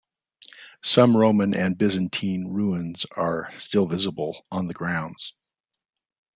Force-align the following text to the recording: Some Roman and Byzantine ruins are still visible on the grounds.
Some 0.81 1.15
Roman 1.15 1.53
and 1.53 1.77
Byzantine 1.77 2.47
ruins 2.47 3.05
are 3.15 3.51
still 3.59 3.85
visible 3.85 4.43
on 4.49 4.65
the 4.65 4.73
grounds. 4.73 5.35